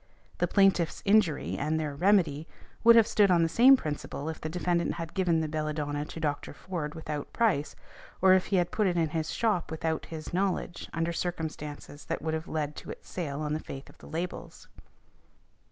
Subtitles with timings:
[0.39, 2.47] The plaintiffs' injury and their remedy
[2.83, 6.19] would have stood on the same principle if the defendant had given the belladonna to
[6.19, 6.55] Dr.
[6.55, 7.75] Foord without price,
[8.19, 12.19] or if he had put it in his shop without his knowledge under circumstances that
[12.23, 14.67] would have led to its sale on the faith of the labels."